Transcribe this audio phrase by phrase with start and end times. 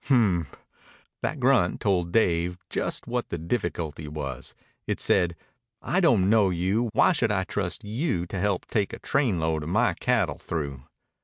[0.05, 0.47] "Hmp!"
[1.21, 4.55] That grunt told Dave just what the difficulty was.
[4.87, 5.35] It said,
[5.79, 6.89] "I don't know you.
[6.93, 10.85] Why should I trust you to help take a trainload of my cattle through?"